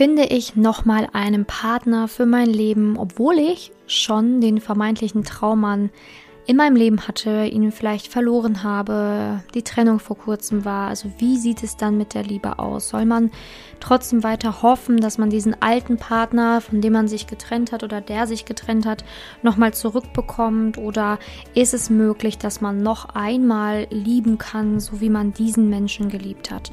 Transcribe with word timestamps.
finde 0.00 0.24
ich 0.24 0.56
nochmal 0.56 1.08
einen 1.12 1.44
Partner 1.44 2.08
für 2.08 2.24
mein 2.24 2.48
Leben, 2.48 2.96
obwohl 2.96 3.38
ich 3.38 3.70
schon 3.86 4.40
den 4.40 4.58
vermeintlichen 4.58 5.24
Traummann 5.24 5.90
in 6.46 6.56
meinem 6.56 6.74
Leben 6.74 7.06
hatte, 7.06 7.44
ihn 7.44 7.70
vielleicht 7.70 8.06
verloren 8.06 8.62
habe, 8.62 9.44
die 9.52 9.60
Trennung 9.62 9.98
vor 9.98 10.16
kurzem 10.16 10.64
war. 10.64 10.88
Also 10.88 11.12
wie 11.18 11.36
sieht 11.36 11.62
es 11.62 11.76
dann 11.76 11.98
mit 11.98 12.14
der 12.14 12.22
Liebe 12.22 12.58
aus? 12.58 12.88
Soll 12.88 13.04
man 13.04 13.30
trotzdem 13.78 14.22
weiter 14.24 14.62
hoffen, 14.62 15.02
dass 15.02 15.18
man 15.18 15.28
diesen 15.28 15.60
alten 15.60 15.98
Partner, 15.98 16.62
von 16.62 16.80
dem 16.80 16.94
man 16.94 17.06
sich 17.06 17.26
getrennt 17.26 17.70
hat 17.70 17.82
oder 17.82 18.00
der 18.00 18.26
sich 18.26 18.46
getrennt 18.46 18.86
hat, 18.86 19.04
nochmal 19.42 19.74
zurückbekommt? 19.74 20.78
Oder 20.78 21.18
ist 21.54 21.74
es 21.74 21.90
möglich, 21.90 22.38
dass 22.38 22.62
man 22.62 22.82
noch 22.82 23.14
einmal 23.14 23.86
lieben 23.90 24.38
kann, 24.38 24.80
so 24.80 25.02
wie 25.02 25.10
man 25.10 25.34
diesen 25.34 25.68
Menschen 25.68 26.08
geliebt 26.08 26.50
hat? 26.50 26.72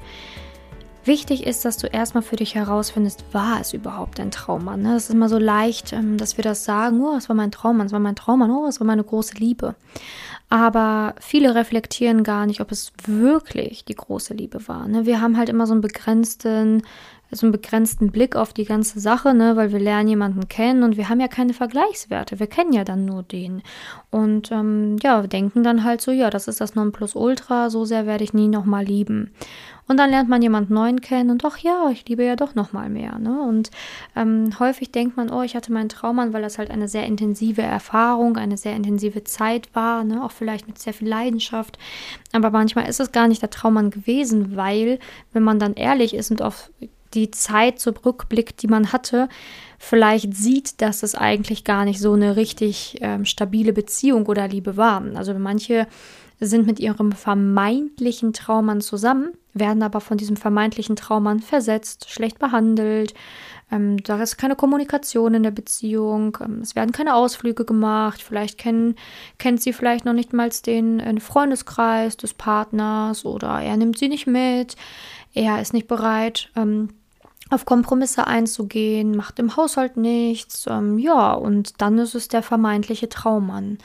Wichtig 1.07 1.47
ist, 1.47 1.63
dass 1.63 1.77
du 1.77 1.87
erstmal 1.87 2.21
für 2.21 2.35
dich 2.35 2.55
herausfindest, 2.55 3.23
war 3.31 3.61
es 3.61 3.73
überhaupt 3.73 4.19
ein 4.19 4.29
Traummann? 4.29 4.81
Ne? 4.81 4.97
Es 4.97 5.05
ist 5.05 5.15
immer 5.15 5.29
so 5.29 5.37
leicht, 5.37 5.93
ähm, 5.93 6.17
dass 6.17 6.35
wir 6.35 6.43
das 6.43 6.65
sagen, 6.65 7.01
oh, 7.01 7.15
es 7.15 7.29
war 7.29 7.35
mein 7.35 7.49
Traummann, 7.49 7.87
es 7.87 7.93
war 7.93 8.01
mein 8.01 8.17
Traummann, 8.17 8.51
oh, 8.51 8.67
es 8.67 8.81
war 8.81 8.87
meine 8.87 9.05
große 9.05 9.35
Liebe. 9.35 9.75
Aber 10.49 11.15
viele 11.21 11.55
reflektieren 11.55 12.23
gar 12.23 12.45
nicht, 12.45 12.59
ob 12.59 12.73
es 12.73 12.91
wirklich 13.05 13.85
die 13.85 13.95
große 13.95 14.33
Liebe 14.33 14.67
war. 14.67 14.85
Ne? 14.89 15.05
Wir 15.05 15.21
haben 15.21 15.37
halt 15.37 15.47
immer 15.47 15.65
so 15.65 15.73
einen 15.73 15.81
begrenzten, 15.81 16.83
so 17.31 17.45
einen 17.45 17.53
begrenzten 17.53 18.11
Blick 18.11 18.35
auf 18.35 18.51
die 18.51 18.65
ganze 18.65 18.99
Sache, 18.99 19.33
ne? 19.33 19.55
weil 19.55 19.71
wir 19.71 19.79
lernen 19.79 20.09
jemanden 20.09 20.49
kennen 20.49 20.83
und 20.83 20.97
wir 20.97 21.07
haben 21.07 21.21
ja 21.21 21.29
keine 21.29 21.53
Vergleichswerte. 21.53 22.39
Wir 22.39 22.47
kennen 22.47 22.73
ja 22.73 22.83
dann 22.83 23.05
nur 23.05 23.23
den. 23.23 23.61
Und 24.09 24.51
ähm, 24.51 24.97
ja, 25.01 25.21
denken 25.25 25.63
dann 25.63 25.85
halt 25.85 26.01
so, 26.01 26.11
ja, 26.11 26.29
das 26.29 26.49
ist 26.49 26.59
das 26.59 26.75
Nonplusultra, 26.75 27.69
so 27.69 27.85
sehr 27.85 28.05
werde 28.05 28.25
ich 28.25 28.33
nie 28.33 28.49
nochmal 28.49 28.83
lieben. 28.83 29.31
Und 29.87 29.97
dann 29.97 30.09
lernt 30.09 30.29
man 30.29 30.41
jemanden 30.41 30.73
neuen 30.73 31.01
kennen 31.01 31.29
und 31.29 31.43
doch, 31.43 31.57
ja, 31.57 31.89
ich 31.91 32.07
liebe 32.07 32.23
ja 32.23 32.35
doch 32.35 32.55
nochmal 32.55 32.89
mehr. 32.89 33.19
Ne? 33.19 33.41
Und 33.41 33.71
ähm, 34.15 34.49
häufig 34.59 34.91
denkt 34.91 35.15
man, 35.15 35.31
oh, 35.31 35.41
ich 35.41 35.55
hatte 35.55 35.71
meinen 35.71 35.89
Traummann, 35.89 36.33
weil 36.33 36.41
das 36.41 36.57
halt 36.57 36.71
eine 36.71 36.87
sehr 36.87 37.05
intensive 37.05 37.61
Erfahrung, 37.61 38.37
eine 38.37 38.57
sehr 38.57 38.75
intensive 38.75 39.23
Zeit 39.23 39.69
war, 39.73 40.03
ne? 40.03 40.23
auch 40.23 40.31
vielleicht 40.31 40.67
mit 40.67 40.77
sehr 40.77 40.93
viel 40.93 41.07
Leidenschaft. 41.07 41.77
Aber 42.33 42.49
manchmal 42.49 42.89
ist 42.89 42.99
es 42.99 43.11
gar 43.11 43.27
nicht 43.27 43.41
der 43.41 43.49
Traummann 43.49 43.89
gewesen, 43.89 44.55
weil, 44.57 44.99
wenn 45.31 45.43
man 45.43 45.59
dann 45.59 45.73
ehrlich 45.73 46.13
ist 46.13 46.31
und 46.31 46.41
auf 46.41 46.69
die 47.13 47.31
Zeit 47.31 47.79
zurückblickt, 47.79 48.61
die 48.61 48.67
man 48.67 48.91
hatte, 48.91 49.29
vielleicht 49.79 50.35
sieht, 50.35 50.81
dass 50.81 51.03
es 51.03 51.15
eigentlich 51.15 51.63
gar 51.63 51.85
nicht 51.85 51.99
so 51.99 52.13
eine 52.13 52.35
richtig 52.35 52.97
ähm, 53.01 53.25
stabile 53.25 53.73
Beziehung 53.73 54.25
oder 54.25 54.47
Liebe 54.47 54.75
war. 54.77 55.01
Also 55.15 55.33
manche 55.33 55.87
sind 56.39 56.67
mit 56.67 56.79
ihrem 56.79 57.11
vermeintlichen 57.11 58.33
Traummann 58.33 58.81
zusammen, 58.81 59.31
werden 59.59 59.83
aber 59.83 60.01
von 60.01 60.17
diesem 60.17 60.37
vermeintlichen 60.37 60.95
Traummann 60.95 61.39
versetzt, 61.39 62.09
schlecht 62.09 62.39
behandelt. 62.39 63.13
Ähm, 63.71 63.97
da 64.03 64.21
ist 64.21 64.37
keine 64.37 64.55
Kommunikation 64.55 65.33
in 65.33 65.43
der 65.43 65.51
Beziehung. 65.51 66.37
Ähm, 66.41 66.61
es 66.61 66.75
werden 66.75 66.91
keine 66.91 67.15
Ausflüge 67.15 67.65
gemacht. 67.65 68.21
Vielleicht 68.21 68.57
kennen, 68.57 68.95
kennt 69.37 69.61
sie 69.61 69.73
vielleicht 69.73 70.05
noch 70.05 70.13
nicht 70.13 70.33
mal 70.33 70.49
den 70.65 70.99
äh, 70.99 71.19
Freundeskreis 71.19 72.17
des 72.17 72.33
Partners 72.33 73.25
oder 73.25 73.59
er 73.61 73.75
nimmt 73.77 73.97
sie 73.97 74.07
nicht 74.07 74.27
mit. 74.27 74.75
Er 75.33 75.61
ist 75.61 75.73
nicht 75.73 75.87
bereit, 75.87 76.49
ähm, 76.55 76.89
auf 77.49 77.65
Kompromisse 77.65 78.27
einzugehen, 78.27 79.15
macht 79.15 79.39
im 79.39 79.55
Haushalt 79.55 79.95
nichts, 79.97 80.65
ähm, 80.67 80.99
ja, 80.99 81.33
und 81.33 81.81
dann 81.81 81.97
ist 81.97 82.15
es 82.15 82.27
der 82.27 82.43
vermeintliche 82.43 83.09
Traummann. 83.09 83.77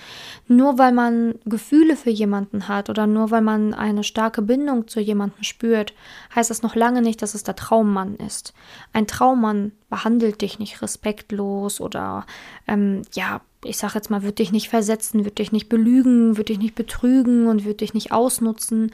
Nur 0.48 0.78
weil 0.78 0.92
man 0.92 1.34
Gefühle 1.44 1.96
für 1.96 2.10
jemanden 2.10 2.68
hat 2.68 2.90
oder 2.90 3.06
nur 3.06 3.30
weil 3.30 3.42
man 3.42 3.74
eine 3.74 4.04
starke 4.04 4.42
Bindung 4.42 4.88
zu 4.88 5.00
jemandem 5.00 5.42
spürt, 5.44 5.94
heißt 6.34 6.50
das 6.50 6.62
noch 6.62 6.74
lange 6.74 7.02
nicht, 7.02 7.22
dass 7.22 7.34
es 7.34 7.44
der 7.44 7.56
Traummann 7.56 8.16
ist. 8.16 8.52
Ein 8.92 9.06
Traummann 9.06 9.72
behandelt 9.90 10.40
dich 10.40 10.58
nicht 10.58 10.82
respektlos 10.82 11.80
oder, 11.80 12.26
ähm, 12.66 13.02
ja, 13.12 13.42
ich 13.64 13.76
sag 13.76 13.94
jetzt 13.94 14.10
mal, 14.10 14.22
wird 14.22 14.40
dich 14.40 14.50
nicht 14.50 14.68
versetzen, 14.68 15.24
wird 15.24 15.38
dich 15.38 15.52
nicht 15.52 15.68
belügen, 15.68 16.36
wird 16.36 16.48
dich 16.48 16.58
nicht 16.58 16.74
betrügen 16.74 17.46
und 17.46 17.64
wird 17.64 17.80
dich 17.80 17.94
nicht 17.94 18.10
ausnutzen. 18.10 18.90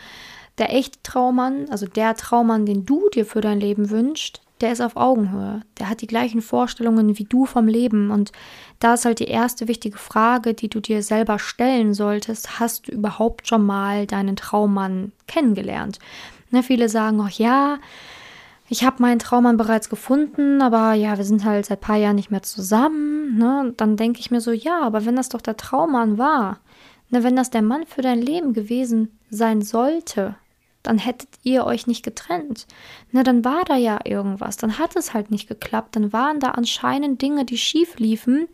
Der 0.58 0.74
echte 0.74 0.98
Traummann, 1.02 1.70
also 1.70 1.86
der 1.86 2.16
Traummann, 2.16 2.66
den 2.66 2.84
du 2.84 3.08
dir 3.10 3.24
für 3.24 3.40
dein 3.40 3.60
Leben 3.60 3.90
wünschst, 3.90 4.42
der 4.60 4.72
ist 4.72 4.80
auf 4.80 4.96
Augenhöhe. 4.96 5.62
Der 5.78 5.88
hat 5.88 6.00
die 6.00 6.06
gleichen 6.06 6.42
Vorstellungen 6.42 7.18
wie 7.18 7.24
du 7.24 7.46
vom 7.46 7.68
Leben. 7.68 8.10
Und 8.10 8.32
da 8.80 8.94
ist 8.94 9.04
halt 9.04 9.20
die 9.20 9.28
erste 9.28 9.68
wichtige 9.68 9.98
Frage, 9.98 10.54
die 10.54 10.68
du 10.68 10.80
dir 10.80 11.02
selber 11.02 11.38
stellen 11.38 11.94
solltest. 11.94 12.60
Hast 12.60 12.88
du 12.88 12.92
überhaupt 12.92 13.48
schon 13.48 13.64
mal 13.64 14.06
deinen 14.06 14.36
Traummann 14.36 15.12
kennengelernt? 15.26 15.98
Ne, 16.50 16.62
viele 16.62 16.88
sagen 16.88 17.20
auch, 17.20 17.30
ja, 17.30 17.78
ich 18.68 18.84
habe 18.84 19.00
meinen 19.00 19.18
Traummann 19.18 19.56
bereits 19.56 19.88
gefunden, 19.88 20.60
aber 20.60 20.92
ja, 20.92 21.16
wir 21.16 21.24
sind 21.24 21.44
halt 21.44 21.66
seit 21.66 21.78
ein 21.78 21.82
paar 21.82 21.96
Jahren 21.96 22.16
nicht 22.16 22.30
mehr 22.30 22.42
zusammen. 22.42 23.38
Ne? 23.38 23.72
Dann 23.76 23.96
denke 23.96 24.20
ich 24.20 24.30
mir 24.30 24.40
so, 24.40 24.52
ja, 24.52 24.82
aber 24.82 25.06
wenn 25.06 25.16
das 25.16 25.30
doch 25.30 25.40
der 25.40 25.56
Traummann 25.56 26.18
war, 26.18 26.58
ne, 27.10 27.22
wenn 27.22 27.36
das 27.36 27.50
der 27.50 27.62
Mann 27.62 27.86
für 27.86 28.02
dein 28.02 28.20
Leben 28.20 28.52
gewesen 28.52 29.18
sein 29.30 29.62
sollte, 29.62 30.36
dann 30.88 30.96
hättet 30.96 31.28
ihr 31.42 31.66
euch 31.66 31.86
nicht 31.86 32.02
getrennt. 32.02 32.66
Na, 33.12 33.22
dann 33.22 33.44
war 33.44 33.62
da 33.66 33.76
ja 33.76 33.98
irgendwas, 34.04 34.56
dann 34.56 34.78
hat 34.78 34.96
es 34.96 35.12
halt 35.12 35.30
nicht 35.30 35.46
geklappt, 35.46 35.96
dann 35.96 36.14
waren 36.14 36.40
da 36.40 36.52
anscheinend 36.52 37.20
Dinge, 37.20 37.44
die 37.44 37.58
schief 37.58 37.98
liefen, 37.98 38.48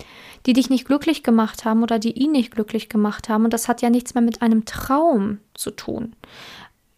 die 0.44 0.52
dich 0.52 0.68
nicht 0.68 0.84
glücklich 0.84 1.22
gemacht 1.22 1.64
haben 1.64 1.84
oder 1.84 2.00
die 2.00 2.10
ihn 2.10 2.32
nicht 2.32 2.50
glücklich 2.50 2.88
gemacht 2.88 3.28
haben. 3.28 3.44
Und 3.44 3.52
das 3.52 3.68
hat 3.68 3.82
ja 3.82 3.90
nichts 3.90 4.14
mehr 4.14 4.22
mit 4.22 4.42
einem 4.42 4.64
Traum 4.64 5.38
zu 5.54 5.70
tun. 5.70 6.16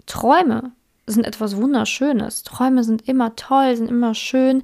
Träume 0.07 0.73
sind 1.07 1.27
etwas 1.27 1.57
Wunderschönes. 1.57 2.43
Träume 2.43 2.83
sind 2.83 3.07
immer 3.07 3.37
toll, 3.37 3.77
sind 3.77 3.91
immer 3.91 4.15
schön. 4.15 4.63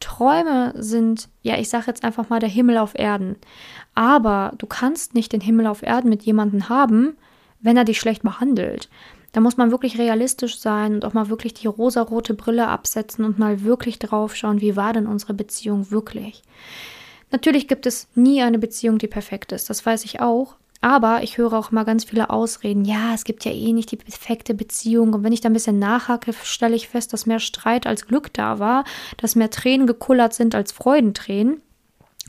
Träume 0.00 0.72
sind, 0.74 1.28
ja, 1.42 1.58
ich 1.58 1.68
sage 1.68 1.84
jetzt 1.88 2.02
einfach 2.02 2.30
mal 2.30 2.40
der 2.40 2.48
Himmel 2.48 2.78
auf 2.78 2.94
Erden. 2.94 3.36
Aber 3.94 4.52
du 4.56 4.66
kannst 4.66 5.14
nicht 5.14 5.34
den 5.34 5.42
Himmel 5.42 5.66
auf 5.66 5.82
Erden 5.82 6.08
mit 6.08 6.22
jemandem 6.22 6.70
haben, 6.70 7.18
wenn 7.60 7.76
er 7.76 7.84
dich 7.84 8.00
schlecht 8.00 8.22
behandelt. 8.22 8.88
Da 9.34 9.40
muss 9.40 9.56
man 9.56 9.72
wirklich 9.72 9.98
realistisch 9.98 10.60
sein 10.60 10.94
und 10.94 11.04
auch 11.04 11.12
mal 11.12 11.28
wirklich 11.28 11.54
die 11.54 11.66
rosarote 11.66 12.34
Brille 12.34 12.68
absetzen 12.68 13.24
und 13.24 13.36
mal 13.36 13.64
wirklich 13.64 13.98
drauf 13.98 14.36
schauen, 14.36 14.60
wie 14.60 14.76
war 14.76 14.92
denn 14.92 15.08
unsere 15.08 15.34
Beziehung 15.34 15.90
wirklich. 15.90 16.42
Natürlich 17.32 17.66
gibt 17.66 17.84
es 17.84 18.06
nie 18.14 18.42
eine 18.42 18.60
Beziehung, 18.60 18.98
die 18.98 19.08
perfekt 19.08 19.50
ist, 19.50 19.68
das 19.68 19.84
weiß 19.84 20.04
ich 20.04 20.20
auch. 20.20 20.54
Aber 20.80 21.24
ich 21.24 21.36
höre 21.36 21.54
auch 21.54 21.72
mal 21.72 21.84
ganz 21.84 22.04
viele 22.04 22.30
Ausreden. 22.30 22.84
Ja, 22.84 23.12
es 23.14 23.24
gibt 23.24 23.44
ja 23.44 23.50
eh 23.50 23.72
nicht 23.72 23.90
die 23.90 23.96
perfekte 23.96 24.54
Beziehung. 24.54 25.14
Und 25.14 25.24
wenn 25.24 25.32
ich 25.32 25.40
da 25.40 25.48
ein 25.48 25.54
bisschen 25.54 25.78
nachhake, 25.78 26.34
stelle 26.44 26.76
ich 26.76 26.88
fest, 26.88 27.12
dass 27.12 27.24
mehr 27.24 27.40
Streit 27.40 27.86
als 27.86 28.06
Glück 28.06 28.32
da 28.34 28.58
war, 28.58 28.84
dass 29.16 29.34
mehr 29.34 29.50
Tränen 29.50 29.86
gekullert 29.86 30.34
sind 30.34 30.54
als 30.54 30.72
Freudentränen. 30.72 31.62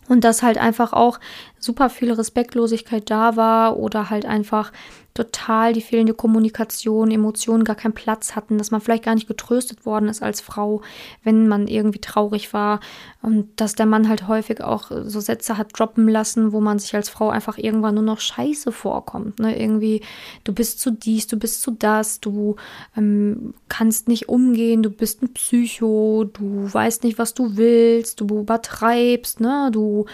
Und 0.07 0.23
dass 0.23 0.41
halt 0.41 0.57
einfach 0.57 0.93
auch 0.93 1.19
super 1.59 1.89
viel 1.89 2.13
Respektlosigkeit 2.13 3.09
da 3.09 3.35
war 3.35 3.77
oder 3.77 4.09
halt 4.09 4.25
einfach 4.25 4.71
total 5.15 5.71
die 5.71 5.81
fehlende 5.81 6.13
Kommunikation, 6.13 7.09
Emotionen 7.09 7.63
gar 7.63 7.77
keinen 7.77 7.93
Platz 7.93 8.35
hatten, 8.35 8.57
dass 8.57 8.69
man 8.69 8.81
vielleicht 8.81 9.05
gar 9.05 9.15
nicht 9.15 9.29
getröstet 9.29 9.85
worden 9.85 10.09
ist 10.09 10.21
als 10.21 10.41
Frau, 10.41 10.81
wenn 11.23 11.47
man 11.47 11.67
irgendwie 11.67 11.99
traurig 11.99 12.53
war 12.53 12.81
und 13.21 13.49
dass 13.55 13.75
der 13.75 13.85
Mann 13.85 14.09
halt 14.09 14.27
häufig 14.27 14.61
auch 14.61 14.91
so 14.91 15.21
Sätze 15.21 15.57
hat 15.57 15.69
droppen 15.73 16.09
lassen, 16.09 16.51
wo 16.51 16.59
man 16.59 16.79
sich 16.79 16.93
als 16.95 17.07
Frau 17.07 17.29
einfach 17.29 17.57
irgendwann 17.57 17.95
nur 17.95 18.03
noch 18.03 18.19
scheiße 18.19 18.73
vorkommt. 18.73 19.39
Ne? 19.39 19.57
Irgendwie, 19.57 20.01
du 20.43 20.53
bist 20.53 20.81
zu 20.81 20.91
dies, 20.91 21.27
du 21.27 21.39
bist 21.39 21.61
zu 21.61 21.71
das, 21.71 22.19
du 22.19 22.57
ähm, 22.97 23.53
kannst 23.69 24.09
nicht 24.09 24.27
umgehen, 24.27 24.83
du 24.83 24.89
bist 24.89 25.23
ein 25.23 25.33
Psycho, 25.33 26.25
du 26.25 26.71
weißt 26.73 27.05
nicht, 27.05 27.17
was 27.17 27.33
du 27.33 27.55
willst, 27.55 28.19
du 28.19 28.25
übertreibst, 28.41 29.39
ne? 29.39 29.69
du 29.71 30.05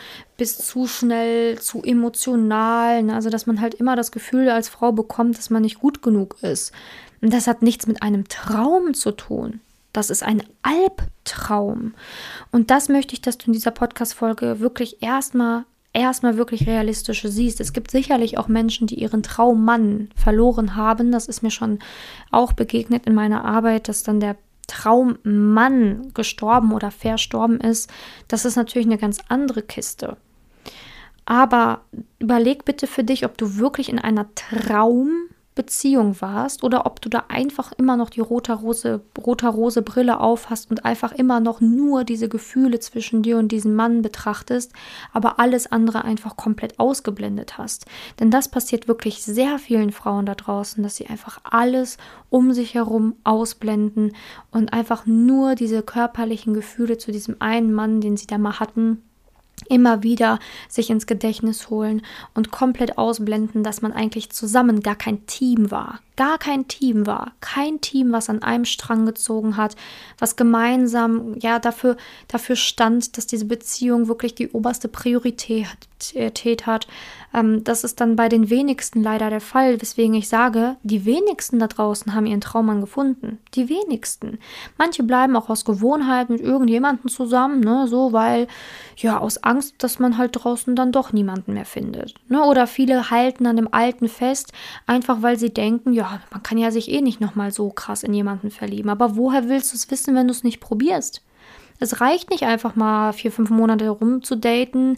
bist 0.41 0.65
zu 0.65 0.87
schnell, 0.87 1.59
zu 1.59 1.83
emotional. 1.83 3.03
Ne? 3.03 3.13
Also, 3.13 3.29
dass 3.29 3.45
man 3.45 3.61
halt 3.61 3.75
immer 3.75 3.95
das 3.95 4.11
Gefühl 4.11 4.49
als 4.49 4.69
Frau 4.69 4.91
bekommt, 4.91 5.37
dass 5.37 5.51
man 5.51 5.61
nicht 5.61 5.77
gut 5.77 6.01
genug 6.01 6.37
ist. 6.41 6.71
Und 7.21 7.31
das 7.31 7.45
hat 7.45 7.61
nichts 7.61 7.85
mit 7.85 8.01
einem 8.01 8.27
Traum 8.27 8.95
zu 8.95 9.11
tun. 9.11 9.61
Das 9.93 10.09
ist 10.09 10.23
ein 10.23 10.41
Albtraum. 10.63 11.93
Und 12.51 12.71
das 12.71 12.89
möchte 12.89 13.13
ich, 13.13 13.21
dass 13.21 13.37
du 13.37 13.45
in 13.45 13.53
dieser 13.53 13.69
Podcast-Folge 13.69 14.59
wirklich 14.59 15.03
erstmal 15.03 15.65
erstmal 15.93 16.37
wirklich 16.37 16.65
realistische 16.65 17.29
siehst. 17.29 17.61
Es 17.61 17.71
gibt 17.71 17.91
sicherlich 17.91 18.39
auch 18.39 18.47
Menschen, 18.47 18.87
die 18.87 18.95
ihren 18.95 19.21
Traummann 19.21 20.09
verloren 20.15 20.75
haben. 20.75 21.11
Das 21.11 21.27
ist 21.27 21.43
mir 21.43 21.51
schon 21.51 21.77
auch 22.31 22.53
begegnet 22.53 23.05
in 23.05 23.13
meiner 23.13 23.45
Arbeit, 23.45 23.89
dass 23.89 24.01
dann 24.01 24.19
der 24.19 24.37
Traummann 24.65 26.13
gestorben 26.15 26.71
oder 26.71 26.89
verstorben 26.89 27.59
ist. 27.59 27.91
Das 28.27 28.43
ist 28.43 28.55
natürlich 28.55 28.87
eine 28.87 28.97
ganz 28.97 29.19
andere 29.27 29.61
Kiste. 29.61 30.17
Aber 31.31 31.85
überleg 32.19 32.65
bitte 32.65 32.87
für 32.87 33.05
dich, 33.05 33.23
ob 33.23 33.37
du 33.37 33.55
wirklich 33.55 33.87
in 33.87 33.99
einer 33.99 34.27
Traum 34.35 35.29
Beziehung 35.55 36.19
warst 36.19 36.61
oder 36.61 36.85
ob 36.85 36.99
du 36.99 37.07
da 37.07 37.23
einfach 37.29 37.71
immer 37.71 37.95
noch 37.95 38.09
die 38.09 38.19
roter 38.19 38.55
Rose, 38.55 38.99
roter 39.17 39.47
Rose 39.47 39.81
Brille 39.81 40.19
auf 40.19 40.49
hast 40.49 40.69
und 40.71 40.83
einfach 40.83 41.13
immer 41.13 41.39
noch 41.39 41.61
nur 41.61 42.03
diese 42.03 42.27
Gefühle 42.27 42.81
zwischen 42.81 43.21
dir 43.21 43.37
und 43.37 43.49
diesem 43.53 43.75
Mann 43.75 44.01
betrachtest, 44.01 44.73
aber 45.13 45.39
alles 45.39 45.71
andere 45.71 46.03
einfach 46.03 46.35
komplett 46.35 46.77
ausgeblendet 46.79 47.57
hast. 47.57 47.85
Denn 48.19 48.29
das 48.29 48.51
passiert 48.51 48.89
wirklich 48.89 49.23
sehr 49.23 49.57
vielen 49.57 49.93
Frauen 49.93 50.25
da 50.25 50.35
draußen, 50.35 50.83
dass 50.83 50.97
sie 50.97 51.07
einfach 51.07 51.39
alles 51.45 51.95
um 52.29 52.51
sich 52.51 52.73
herum 52.73 53.15
ausblenden 53.23 54.17
und 54.51 54.73
einfach 54.73 55.05
nur 55.05 55.55
diese 55.55 55.81
körperlichen 55.81 56.53
Gefühle 56.53 56.97
zu 56.97 57.13
diesem 57.13 57.37
einen 57.39 57.71
Mann, 57.71 58.01
den 58.01 58.17
sie 58.17 58.27
da 58.27 58.37
mal 58.37 58.59
hatten, 58.59 59.01
immer 59.69 60.03
wieder 60.03 60.39
sich 60.67 60.89
ins 60.89 61.07
Gedächtnis 61.07 61.69
holen 61.69 62.01
und 62.33 62.51
komplett 62.51 62.97
ausblenden, 62.97 63.63
dass 63.63 63.81
man 63.81 63.93
eigentlich 63.93 64.31
zusammen 64.31 64.81
gar 64.81 64.95
kein 64.95 65.25
Team 65.27 65.71
war. 65.71 65.99
Gar 66.17 66.37
kein 66.37 66.67
Team 66.67 67.05
war, 67.07 67.31
kein 67.41 67.81
Team, 67.81 68.11
was 68.11 68.29
an 68.29 68.43
einem 68.43 68.65
Strang 68.65 69.05
gezogen 69.05 69.57
hat, 69.57 69.75
was 70.19 70.35
gemeinsam 70.35 71.35
ja 71.39 71.59
dafür 71.59 71.97
dafür 72.27 72.55
stand, 72.55 73.17
dass 73.17 73.27
diese 73.27 73.45
Beziehung 73.45 74.07
wirklich 74.07 74.35
die 74.35 74.49
oberste 74.49 74.87
Priorität 74.87 75.67
hat. 76.65 76.87
Ähm, 77.33 77.63
das 77.63 77.83
ist 77.83 78.01
dann 78.01 78.15
bei 78.15 78.29
den 78.29 78.49
wenigsten 78.49 79.03
leider 79.03 79.29
der 79.29 79.41
Fall, 79.41 79.81
weswegen 79.81 80.15
ich 80.15 80.27
sage, 80.27 80.77
die 80.83 81.05
wenigsten 81.05 81.59
da 81.59 81.67
draußen 81.67 82.13
haben 82.13 82.25
ihren 82.25 82.41
Traummann 82.41 82.81
gefunden. 82.81 83.39
Die 83.53 83.69
wenigsten. 83.69 84.39
Manche 84.77 85.03
bleiben 85.03 85.35
auch 85.35 85.49
aus 85.49 85.65
Gewohnheit 85.65 86.29
mit 86.29 86.41
irgendjemandem 86.41 87.09
zusammen, 87.09 87.61
ne, 87.61 87.87
so 87.87 88.13
weil 88.13 88.47
ja 88.97 89.19
aus 89.19 89.43
Angst, 89.43 89.75
dass 89.79 89.99
man 89.99 90.17
halt 90.17 90.31
draußen 90.33 90.75
dann 90.75 90.91
doch 90.91 91.13
niemanden 91.13 91.53
mehr 91.53 91.65
findet. 91.65 92.15
Ne? 92.27 92.43
Oder 92.43 92.67
viele 92.67 93.09
halten 93.09 93.45
an 93.45 93.55
dem 93.55 93.73
Alten 93.73 94.07
fest, 94.07 94.53
einfach 94.87 95.21
weil 95.21 95.37
sie 95.37 95.53
denken, 95.53 95.93
ja 95.93 96.19
man 96.31 96.43
kann 96.43 96.57
ja 96.57 96.71
sich 96.71 96.89
eh 96.91 97.01
nicht 97.01 97.21
nochmal 97.21 97.51
so 97.51 97.69
krass 97.69 98.03
in 98.03 98.13
jemanden 98.13 98.51
verlieben. 98.51 98.89
Aber 98.89 99.15
woher 99.15 99.49
willst 99.49 99.71
du 99.71 99.77
es 99.77 99.89
wissen, 99.91 100.15
wenn 100.15 100.27
du 100.27 100.31
es 100.31 100.43
nicht 100.43 100.59
probierst? 100.59 101.21
Es 101.81 101.99
reicht 101.99 102.29
nicht 102.29 102.43
einfach 102.43 102.75
mal 102.75 103.11
vier, 103.11 103.31
fünf 103.31 103.49
Monate 103.49 103.89
rumzudaten, 103.89 104.97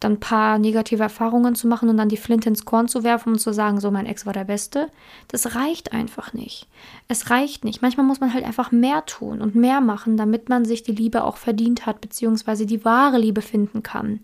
dann 0.00 0.14
ein 0.14 0.20
paar 0.20 0.58
negative 0.58 1.04
Erfahrungen 1.04 1.54
zu 1.54 1.68
machen 1.68 1.88
und 1.88 1.96
dann 1.96 2.08
die 2.08 2.16
Flinte 2.16 2.48
ins 2.48 2.64
Korn 2.64 2.88
zu 2.88 3.04
werfen 3.04 3.34
und 3.34 3.38
zu 3.38 3.52
sagen, 3.52 3.78
so 3.78 3.92
mein 3.92 4.06
Ex 4.06 4.26
war 4.26 4.32
der 4.32 4.42
Beste. 4.42 4.90
Das 5.28 5.54
reicht 5.54 5.92
einfach 5.92 6.32
nicht. 6.32 6.66
Es 7.06 7.30
reicht 7.30 7.64
nicht. 7.64 7.82
Manchmal 7.82 8.04
muss 8.04 8.18
man 8.18 8.34
halt 8.34 8.44
einfach 8.44 8.72
mehr 8.72 9.06
tun 9.06 9.40
und 9.40 9.54
mehr 9.54 9.80
machen, 9.80 10.16
damit 10.16 10.48
man 10.48 10.64
sich 10.64 10.82
die 10.82 10.92
Liebe 10.92 11.22
auch 11.22 11.36
verdient 11.36 11.86
hat, 11.86 12.00
beziehungsweise 12.00 12.66
die 12.66 12.84
wahre 12.84 13.18
Liebe 13.18 13.40
finden 13.40 13.84
kann. 13.84 14.18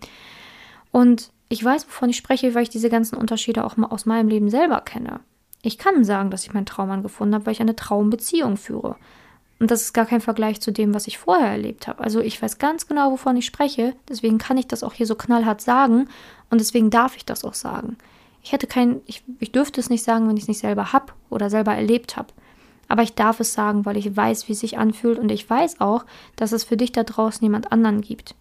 Und 0.90 1.30
ich 1.48 1.64
weiß, 1.64 1.86
wovon 1.86 2.10
ich 2.10 2.16
spreche, 2.16 2.56
weil 2.56 2.64
ich 2.64 2.70
diese 2.70 2.90
ganzen 2.90 3.16
Unterschiede 3.16 3.64
auch 3.64 3.76
mal 3.76 3.86
aus 3.86 4.04
meinem 4.04 4.28
Leben 4.28 4.50
selber 4.50 4.80
kenne. 4.80 5.20
Ich 5.62 5.78
kann 5.78 6.02
sagen, 6.02 6.30
dass 6.30 6.42
ich 6.42 6.52
meinen 6.52 6.66
Traummann 6.66 7.04
gefunden 7.04 7.36
habe, 7.36 7.46
weil 7.46 7.52
ich 7.52 7.60
eine 7.60 7.76
Traumbeziehung 7.76 8.56
führe. 8.56 8.96
Und 9.60 9.70
das 9.70 9.82
ist 9.82 9.92
gar 9.92 10.06
kein 10.06 10.22
Vergleich 10.22 10.60
zu 10.60 10.72
dem, 10.72 10.94
was 10.94 11.06
ich 11.06 11.18
vorher 11.18 11.50
erlebt 11.50 11.86
habe. 11.86 12.02
Also 12.02 12.20
ich 12.20 12.40
weiß 12.40 12.58
ganz 12.58 12.88
genau, 12.88 13.12
wovon 13.12 13.36
ich 13.36 13.44
spreche. 13.44 13.94
Deswegen 14.08 14.38
kann 14.38 14.56
ich 14.56 14.66
das 14.66 14.82
auch 14.82 14.94
hier 14.94 15.06
so 15.06 15.14
knallhart 15.14 15.60
sagen. 15.60 16.08
Und 16.48 16.60
deswegen 16.60 16.88
darf 16.88 17.14
ich 17.16 17.26
das 17.26 17.44
auch 17.44 17.54
sagen. 17.54 17.98
Ich 18.42 18.52
hätte 18.52 18.66
kein, 18.66 19.02
ich, 19.04 19.22
ich 19.38 19.52
dürfte 19.52 19.78
es 19.78 19.90
nicht 19.90 20.02
sagen, 20.02 20.26
wenn 20.26 20.36
ich 20.38 20.44
es 20.44 20.48
nicht 20.48 20.60
selber 20.60 20.94
habe 20.94 21.12
oder 21.28 21.50
selber 21.50 21.74
erlebt 21.74 22.16
habe. 22.16 22.28
Aber 22.88 23.02
ich 23.02 23.14
darf 23.14 23.38
es 23.38 23.52
sagen, 23.52 23.84
weil 23.84 23.98
ich 23.98 24.16
weiß, 24.16 24.48
wie 24.48 24.52
es 24.52 24.60
sich 24.60 24.78
anfühlt 24.78 25.18
und 25.18 25.30
ich 25.30 25.48
weiß 25.48 25.80
auch, 25.80 26.06
dass 26.36 26.52
es 26.52 26.64
für 26.64 26.78
dich 26.78 26.90
da 26.90 27.04
draußen 27.04 27.44
jemand 27.44 27.70
anderen 27.70 28.00
gibt. 28.00 28.34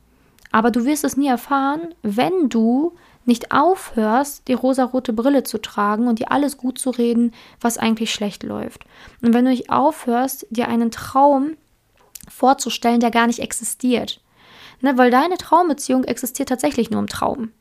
Aber 0.51 0.71
du 0.71 0.85
wirst 0.85 1.03
es 1.03 1.17
nie 1.17 1.27
erfahren, 1.27 1.93
wenn 2.01 2.47
du 2.47 2.93
nicht 3.29 3.53
aufhörst, 3.53 4.47
die 4.49 4.53
rosarote 4.53 5.13
Brille 5.13 5.43
zu 5.43 5.59
tragen 5.59 6.07
und 6.07 6.19
dir 6.19 6.31
alles 6.31 6.57
gut 6.57 6.77
zu 6.77 6.89
reden, 6.89 7.33
was 7.61 7.77
eigentlich 7.77 8.11
schlecht 8.11 8.43
läuft. 8.43 8.83
Und 9.21 9.33
wenn 9.33 9.45
du 9.45 9.51
nicht 9.51 9.69
aufhörst, 9.69 10.45
dir 10.49 10.67
einen 10.67 10.91
Traum 10.91 11.55
vorzustellen, 12.27 12.99
der 12.99 13.11
gar 13.11 13.27
nicht 13.27 13.39
existiert. 13.39 14.19
Ne, 14.81 14.97
weil 14.97 15.11
deine 15.11 15.37
Traumbeziehung 15.37 16.03
existiert 16.03 16.49
tatsächlich 16.49 16.89
nur 16.89 16.99
im 16.99 17.07
Traum. 17.07 17.51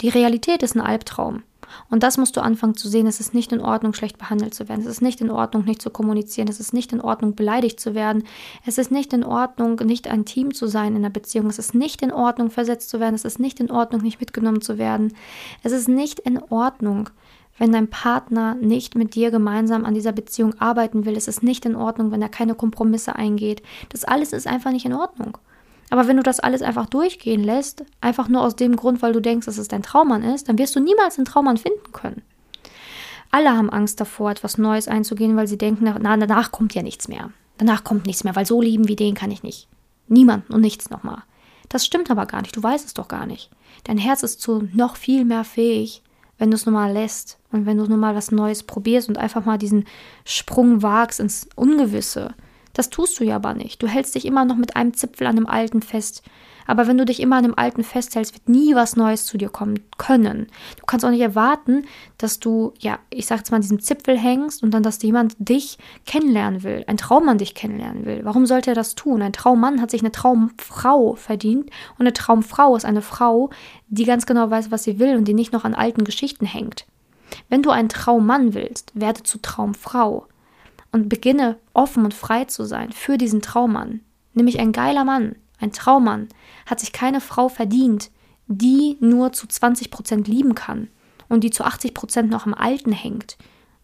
Die 0.00 0.08
Realität 0.08 0.62
ist 0.62 0.74
ein 0.74 0.80
Albtraum. 0.80 1.42
Und 1.90 2.02
das 2.02 2.18
musst 2.18 2.36
du 2.36 2.40
anfangen 2.42 2.76
zu 2.76 2.88
sehen. 2.88 3.06
Es 3.06 3.20
ist 3.20 3.34
nicht 3.34 3.52
in 3.52 3.60
Ordnung, 3.60 3.94
schlecht 3.94 4.18
behandelt 4.18 4.54
zu 4.54 4.68
werden. 4.68 4.80
Es 4.80 4.86
ist 4.86 5.02
nicht 5.02 5.20
in 5.20 5.30
Ordnung, 5.30 5.64
nicht 5.64 5.82
zu 5.82 5.90
kommunizieren. 5.90 6.48
Es 6.48 6.60
ist 6.60 6.72
nicht 6.72 6.92
in 6.92 7.00
Ordnung, 7.00 7.34
beleidigt 7.34 7.80
zu 7.80 7.94
werden. 7.94 8.24
Es 8.66 8.78
ist 8.78 8.90
nicht 8.90 9.12
in 9.12 9.24
Ordnung, 9.24 9.76
nicht 9.84 10.08
ein 10.08 10.24
Team 10.24 10.54
zu 10.54 10.66
sein 10.66 10.92
in 10.92 10.96
einer 10.96 11.10
Beziehung. 11.10 11.46
Es 11.46 11.58
ist 11.58 11.74
nicht 11.74 12.02
in 12.02 12.12
Ordnung, 12.12 12.50
versetzt 12.50 12.90
zu 12.90 13.00
werden. 13.00 13.14
Es 13.14 13.24
ist 13.24 13.38
nicht 13.38 13.60
in 13.60 13.70
Ordnung, 13.70 14.02
nicht 14.02 14.20
mitgenommen 14.20 14.60
zu 14.60 14.78
werden. 14.78 15.14
Es 15.62 15.72
ist 15.72 15.88
nicht 15.88 16.18
in 16.20 16.42
Ordnung, 16.50 17.10
wenn 17.58 17.72
dein 17.72 17.88
Partner 17.88 18.54
nicht 18.54 18.94
mit 18.94 19.14
dir 19.14 19.30
gemeinsam 19.30 19.84
an 19.84 19.94
dieser 19.94 20.12
Beziehung 20.12 20.54
arbeiten 20.60 21.04
will. 21.04 21.16
Es 21.16 21.28
ist 21.28 21.42
nicht 21.42 21.64
in 21.64 21.76
Ordnung, 21.76 22.10
wenn 22.10 22.22
er 22.22 22.28
keine 22.28 22.54
Kompromisse 22.54 23.16
eingeht. 23.16 23.62
Das 23.90 24.04
alles 24.04 24.32
ist 24.32 24.46
einfach 24.46 24.72
nicht 24.72 24.86
in 24.86 24.94
Ordnung. 24.94 25.38
Aber 25.92 26.08
wenn 26.08 26.16
du 26.16 26.22
das 26.22 26.40
alles 26.40 26.62
einfach 26.62 26.86
durchgehen 26.86 27.44
lässt, 27.44 27.84
einfach 28.00 28.26
nur 28.26 28.40
aus 28.40 28.56
dem 28.56 28.76
Grund, 28.76 29.02
weil 29.02 29.12
du 29.12 29.20
denkst, 29.20 29.44
dass 29.44 29.58
es 29.58 29.68
dein 29.68 29.82
Traummann 29.82 30.22
ist, 30.22 30.48
dann 30.48 30.56
wirst 30.56 30.74
du 30.74 30.80
niemals 30.80 31.18
einen 31.18 31.26
Traummann 31.26 31.58
finden 31.58 31.92
können. 31.92 32.22
Alle 33.30 33.54
haben 33.54 33.68
Angst 33.68 34.00
davor, 34.00 34.30
etwas 34.30 34.56
Neues 34.56 34.88
einzugehen, 34.88 35.36
weil 35.36 35.48
sie 35.48 35.58
denken, 35.58 35.94
na, 36.00 36.16
danach 36.16 36.50
kommt 36.50 36.74
ja 36.74 36.82
nichts 36.82 37.08
mehr. 37.08 37.28
Danach 37.58 37.84
kommt 37.84 38.06
nichts 38.06 38.24
mehr, 38.24 38.34
weil 38.34 38.46
so 38.46 38.62
lieben 38.62 38.88
wie 38.88 38.96
den 38.96 39.14
kann 39.14 39.30
ich 39.30 39.42
nicht. 39.42 39.68
Niemanden 40.08 40.54
und 40.54 40.62
nichts 40.62 40.88
nochmal. 40.88 41.24
Das 41.68 41.84
stimmt 41.84 42.10
aber 42.10 42.24
gar 42.24 42.40
nicht, 42.40 42.56
du 42.56 42.62
weißt 42.62 42.86
es 42.86 42.94
doch 42.94 43.08
gar 43.08 43.26
nicht. 43.26 43.50
Dein 43.84 43.98
Herz 43.98 44.22
ist 44.22 44.40
zu 44.40 44.66
noch 44.72 44.96
viel 44.96 45.26
mehr 45.26 45.44
fähig, 45.44 46.02
wenn 46.38 46.50
du 46.50 46.54
es 46.54 46.64
nur 46.64 46.72
mal 46.72 46.90
lässt 46.90 47.36
und 47.50 47.66
wenn 47.66 47.76
du 47.76 47.84
nur 47.84 47.98
mal 47.98 48.14
was 48.14 48.32
Neues 48.32 48.62
probierst 48.62 49.10
und 49.10 49.18
einfach 49.18 49.44
mal 49.44 49.58
diesen 49.58 49.84
Sprung 50.24 50.80
wagst 50.80 51.20
ins 51.20 51.50
Ungewisse. 51.54 52.32
Das 52.72 52.90
tust 52.90 53.18
du 53.20 53.24
ja 53.24 53.36
aber 53.36 53.54
nicht. 53.54 53.82
Du 53.82 53.86
hältst 53.86 54.14
dich 54.14 54.24
immer 54.24 54.44
noch 54.44 54.56
mit 54.56 54.76
einem 54.76 54.94
Zipfel 54.94 55.26
an 55.26 55.36
dem 55.36 55.46
Alten 55.46 55.82
fest. 55.82 56.22
Aber 56.66 56.86
wenn 56.86 56.98
du 56.98 57.04
dich 57.04 57.20
immer 57.20 57.36
an 57.36 57.42
dem 57.42 57.58
Alten 57.58 57.82
festhältst, 57.82 58.34
wird 58.34 58.48
nie 58.48 58.74
was 58.74 58.96
Neues 58.96 59.26
zu 59.26 59.36
dir 59.36 59.48
kommen 59.48 59.80
können. 59.98 60.46
Du 60.78 60.86
kannst 60.86 61.04
auch 61.04 61.10
nicht 61.10 61.20
erwarten, 61.20 61.84
dass 62.18 62.40
du, 62.40 62.72
ja, 62.78 62.98
ich 63.10 63.26
sag's 63.26 63.50
mal, 63.50 63.56
an 63.56 63.62
diesem 63.62 63.80
Zipfel 63.80 64.18
hängst 64.18 64.62
und 64.62 64.72
dann, 64.72 64.82
dass 64.82 65.02
jemand 65.02 65.34
dich 65.38 65.78
kennenlernen 66.06 66.62
will, 66.62 66.84
ein 66.86 66.96
Traummann 66.96 67.38
dich 67.38 67.54
kennenlernen 67.54 68.04
will. 68.04 68.20
Warum 68.24 68.46
sollte 68.46 68.70
er 68.70 68.74
das 68.74 68.94
tun? 68.94 69.22
Ein 69.22 69.32
Traummann 69.32 69.80
hat 69.80 69.90
sich 69.90 70.02
eine 70.02 70.12
Traumfrau 70.12 71.14
verdient 71.14 71.66
und 71.98 72.00
eine 72.00 72.12
Traumfrau 72.12 72.76
ist 72.76 72.84
eine 72.84 73.02
Frau, 73.02 73.50
die 73.88 74.04
ganz 74.04 74.26
genau 74.26 74.50
weiß, 74.50 74.70
was 74.70 74.84
sie 74.84 74.98
will 74.98 75.16
und 75.16 75.26
die 75.26 75.34
nicht 75.34 75.52
noch 75.52 75.64
an 75.64 75.74
alten 75.74 76.04
Geschichten 76.04 76.46
hängt. 76.46 76.86
Wenn 77.48 77.62
du 77.62 77.70
einen 77.70 77.88
Traummann 77.88 78.54
willst, 78.54 78.92
werde 78.94 79.22
zu 79.22 79.38
Traumfrau 79.40 80.26
und 80.92 81.08
beginne 81.08 81.58
offen 81.72 82.04
und 82.04 82.14
frei 82.14 82.44
zu 82.44 82.64
sein 82.64 82.92
für 82.92 83.18
diesen 83.18 83.42
Traummann. 83.42 84.00
Nämlich 84.34 84.60
ein 84.60 84.72
geiler 84.72 85.04
Mann, 85.04 85.36
ein 85.58 85.72
Traummann, 85.72 86.28
hat 86.66 86.80
sich 86.80 86.92
keine 86.92 87.20
Frau 87.20 87.48
verdient, 87.48 88.10
die 88.46 88.96
nur 89.00 89.32
zu 89.32 89.46
20 89.46 89.90
Prozent 89.90 90.28
lieben 90.28 90.54
kann 90.54 90.88
und 91.28 91.44
die 91.44 91.50
zu 91.50 91.64
80 91.64 91.94
Prozent 91.94 92.30
noch 92.30 92.46
im 92.46 92.54
Alten 92.54 92.92
hängt 92.92 93.36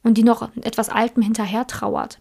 und 0.03 0.15
die 0.15 0.23
noch 0.23 0.51
etwas 0.63 0.91
Altem 0.91 1.23
hinterher 1.23 1.67
trauert. 1.67 2.21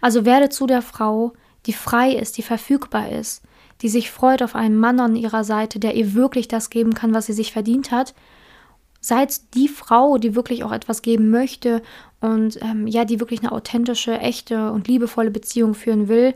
Also 0.00 0.24
werde 0.24 0.48
zu 0.48 0.66
der 0.66 0.82
Frau, 0.82 1.32
die 1.66 1.72
frei 1.72 2.12
ist, 2.12 2.36
die 2.36 2.42
verfügbar 2.42 3.10
ist, 3.10 3.42
die 3.82 3.88
sich 3.88 4.10
freut 4.10 4.42
auf 4.42 4.54
einen 4.54 4.78
Mann 4.78 5.00
an 5.00 5.16
ihrer 5.16 5.44
Seite, 5.44 5.78
der 5.78 5.94
ihr 5.94 6.14
wirklich 6.14 6.48
das 6.48 6.70
geben 6.70 6.94
kann, 6.94 7.14
was 7.14 7.26
sie 7.26 7.32
sich 7.32 7.52
verdient 7.52 7.90
hat 7.90 8.14
Seid 9.06 9.54
die 9.54 9.68
Frau, 9.68 10.18
die 10.18 10.34
wirklich 10.34 10.64
auch 10.64 10.72
etwas 10.72 11.00
geben 11.00 11.30
möchte 11.30 11.80
und 12.20 12.60
ähm, 12.60 12.88
ja, 12.88 13.04
die 13.04 13.20
wirklich 13.20 13.38
eine 13.38 13.52
authentische, 13.52 14.18
echte 14.18 14.72
und 14.72 14.88
liebevolle 14.88 15.30
Beziehung 15.30 15.74
führen 15.74 16.08
will, 16.08 16.34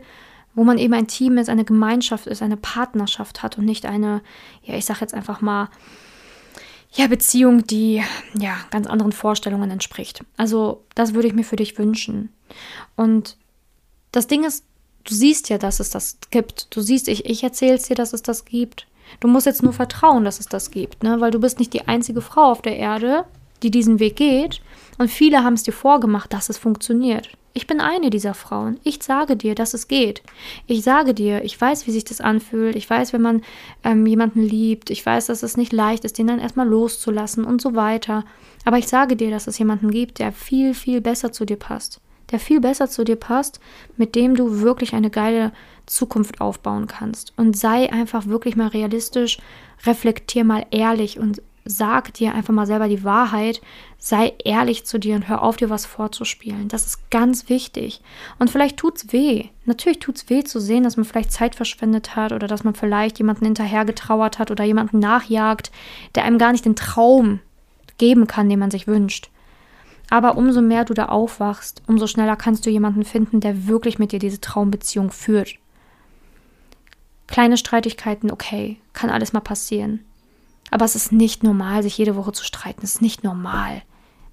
wo 0.55 0.63
man 0.63 0.77
eben 0.77 0.93
ein 0.93 1.07
Team 1.07 1.37
ist, 1.37 1.49
eine 1.49 1.65
Gemeinschaft 1.65 2.27
ist, 2.27 2.41
eine 2.41 2.55
Partnerschaft 2.55 3.43
hat 3.43 3.57
und 3.57 3.65
nicht 3.65 3.85
eine, 3.85 4.21
ja, 4.63 4.75
ich 4.75 4.85
sag 4.85 5.01
jetzt 5.01 5.13
einfach 5.13 5.41
mal, 5.41 5.67
ja, 6.93 7.07
Beziehung, 7.07 7.67
die 7.67 8.01
ja 8.39 8.55
ganz 8.69 8.87
anderen 8.87 9.11
Vorstellungen 9.11 9.69
entspricht. 9.69 10.23
Also, 10.37 10.85
das 10.95 11.13
würde 11.13 11.27
ich 11.27 11.33
mir 11.33 11.43
für 11.43 11.57
dich 11.57 11.77
wünschen. 11.77 12.29
Und 12.95 13.35
das 14.13 14.27
Ding 14.27 14.45
ist, 14.45 14.63
du 15.03 15.13
siehst 15.13 15.49
ja, 15.49 15.57
dass 15.57 15.81
es 15.81 15.89
das 15.89 16.19
gibt. 16.29 16.73
Du 16.73 16.79
siehst, 16.79 17.09
ich, 17.09 17.25
ich 17.25 17.43
erzähle 17.43 17.75
es 17.75 17.83
dir, 17.83 17.95
dass 17.97 18.13
es 18.13 18.23
das 18.23 18.45
gibt. 18.45 18.87
Du 19.19 19.27
musst 19.27 19.45
jetzt 19.45 19.63
nur 19.63 19.73
vertrauen, 19.73 20.23
dass 20.23 20.39
es 20.39 20.47
das 20.47 20.71
gibt, 20.71 21.03
ne? 21.03 21.19
weil 21.19 21.31
du 21.31 21.39
bist 21.39 21.59
nicht 21.59 21.73
die 21.73 21.87
einzige 21.87 22.21
Frau 22.21 22.51
auf 22.51 22.61
der 22.61 22.77
Erde, 22.77 23.25
die 23.63 23.71
diesen 23.71 23.99
Weg 23.99 24.15
geht. 24.15 24.61
Und 24.97 25.09
viele 25.09 25.43
haben 25.43 25.53
es 25.53 25.63
dir 25.63 25.73
vorgemacht, 25.73 26.33
dass 26.33 26.49
es 26.49 26.57
funktioniert. 26.57 27.29
Ich 27.53 27.67
bin 27.67 27.81
eine 27.81 28.09
dieser 28.09 28.33
Frauen. 28.33 28.79
Ich 28.83 29.03
sage 29.03 29.35
dir, 29.35 29.55
dass 29.55 29.73
es 29.73 29.89
geht. 29.89 30.21
Ich 30.67 30.83
sage 30.83 31.13
dir, 31.13 31.43
ich 31.43 31.59
weiß, 31.59 31.85
wie 31.85 31.91
sich 31.91 32.05
das 32.05 32.21
anfühlt. 32.21 32.77
Ich 32.77 32.89
weiß, 32.89 33.11
wenn 33.11 33.21
man 33.21 33.41
ähm, 33.83 34.05
jemanden 34.05 34.41
liebt. 34.41 34.89
Ich 34.89 35.05
weiß, 35.05 35.25
dass 35.25 35.43
es 35.43 35.57
nicht 35.57 35.73
leicht 35.73 36.05
ist, 36.05 36.17
den 36.17 36.27
dann 36.27 36.39
erstmal 36.39 36.67
loszulassen 36.67 37.43
und 37.43 37.61
so 37.61 37.75
weiter. 37.75 38.23
Aber 38.63 38.77
ich 38.77 38.87
sage 38.87 39.17
dir, 39.17 39.31
dass 39.31 39.47
es 39.47 39.57
jemanden 39.57 39.91
gibt, 39.91 40.19
der 40.19 40.31
viel, 40.31 40.73
viel 40.73 41.01
besser 41.01 41.33
zu 41.33 41.43
dir 41.43 41.57
passt. 41.57 41.99
Der 42.31 42.39
viel 42.39 42.61
besser 42.61 42.87
zu 42.89 43.03
dir 43.03 43.17
passt, 43.17 43.59
mit 43.97 44.15
dem 44.15 44.35
du 44.35 44.61
wirklich 44.61 44.93
eine 44.93 45.09
geile 45.09 45.51
Zukunft 45.85 46.41
aufbauen 46.41 46.87
kannst. 46.87 47.33
Und 47.37 47.57
sei 47.57 47.91
einfach 47.91 48.27
wirklich 48.27 48.55
mal 48.55 48.67
realistisch, 48.67 49.39
reflektier 49.85 50.43
mal 50.43 50.65
ehrlich 50.71 51.19
und 51.19 51.41
sag 51.63 52.13
dir 52.13 52.33
einfach 52.33 52.53
mal 52.53 52.65
selber 52.65 52.87
die 52.87 53.03
Wahrheit, 53.03 53.61
sei 53.97 54.33
ehrlich 54.43 54.85
zu 54.85 54.99
dir 54.99 55.15
und 55.15 55.27
hör 55.27 55.43
auf, 55.43 55.57
dir 55.57 55.69
was 55.69 55.85
vorzuspielen. 55.85 56.67
Das 56.67 56.85
ist 56.85 57.11
ganz 57.11 57.49
wichtig. 57.49 58.01
Und 58.39 58.49
vielleicht 58.49 58.77
tut's 58.77 59.13
weh. 59.13 59.45
Natürlich 59.65 59.99
tut's 59.99 60.29
weh 60.29 60.43
zu 60.43 60.59
sehen, 60.59 60.83
dass 60.83 60.97
man 60.97 61.05
vielleicht 61.05 61.31
Zeit 61.31 61.55
verschwendet 61.55 62.15
hat 62.15 62.31
oder 62.31 62.47
dass 62.47 62.63
man 62.63 62.73
vielleicht 62.73 63.19
jemanden 63.19 63.45
hinterhergetrauert 63.45 64.39
hat 64.39 64.49
oder 64.49 64.63
jemanden 64.63 64.99
nachjagt, 64.99 65.71
der 66.15 66.23
einem 66.23 66.39
gar 66.39 66.51
nicht 66.51 66.65
den 66.65 66.75
Traum 66.75 67.39
geben 67.97 68.25
kann, 68.25 68.49
den 68.49 68.59
man 68.59 68.71
sich 68.71 68.87
wünscht. 68.87 69.29
Aber 70.09 70.35
umso 70.35 70.61
mehr 70.61 70.83
du 70.83 70.93
da 70.93 71.05
aufwachst, 71.05 71.83
umso 71.87 72.07
schneller 72.07 72.35
kannst 72.35 72.65
du 72.65 72.69
jemanden 72.69 73.05
finden, 73.05 73.39
der 73.39 73.67
wirklich 73.67 73.99
mit 73.99 74.11
dir 74.11 74.19
diese 74.19 74.41
Traumbeziehung 74.41 75.11
führt. 75.11 75.60
Kleine 77.31 77.57
Streitigkeiten, 77.57 78.29
okay, 78.29 78.77
kann 78.91 79.09
alles 79.09 79.31
mal 79.31 79.39
passieren. 79.39 80.01
Aber 80.69 80.83
es 80.83 80.95
ist 80.95 81.13
nicht 81.13 81.43
normal, 81.43 81.81
sich 81.81 81.97
jede 81.97 82.17
Woche 82.17 82.33
zu 82.33 82.43
streiten. 82.43 82.81
Es 82.83 82.95
ist 82.95 83.01
nicht 83.01 83.23
normal. 83.23 83.83